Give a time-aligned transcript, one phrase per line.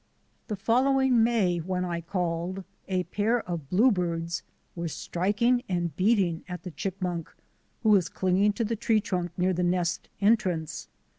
[0.47, 4.41] The following May when I called, a pair of blue birds
[4.75, 7.29] were striking and beating at the chipmunk,
[7.83, 10.87] who was clinging to the tree trunk near the nest entrance.